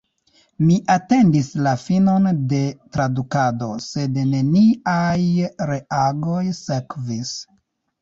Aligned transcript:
Mi 0.69 0.77
atendis 0.93 1.49
la 1.67 1.73
finon 1.81 2.25
de 2.55 2.63
tradukado– 2.97 3.69
sed 3.91 4.21
neniaj 4.33 5.49
reagoj 5.75 6.45
sekvis. 6.67 7.41